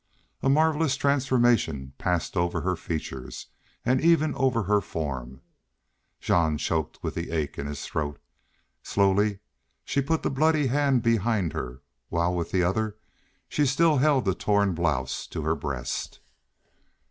A 0.41 0.49
marvelous 0.49 0.95
transformation 0.95 1.93
passed 1.99 2.35
over 2.35 2.61
her 2.61 2.75
features 2.75 3.45
and 3.85 4.01
even 4.01 4.33
over 4.33 4.63
her 4.63 4.81
form. 4.81 5.41
Jean 6.19 6.57
choked 6.57 7.03
with 7.03 7.13
the 7.13 7.29
ache 7.29 7.59
in 7.59 7.67
his 7.67 7.85
throat. 7.85 8.19
Slowly 8.81 9.41
she 9.85 10.01
put 10.01 10.23
the 10.23 10.31
bloody 10.31 10.65
hand 10.65 11.03
behind 11.03 11.53
her 11.53 11.83
while 12.09 12.33
with 12.33 12.49
the 12.49 12.63
other 12.63 12.97
she 13.47 13.67
still 13.67 13.97
held 13.97 14.25
the 14.25 14.33
torn 14.33 14.73
blouse 14.73 15.27
to 15.27 15.43
her 15.43 15.55
breast. 15.55 16.19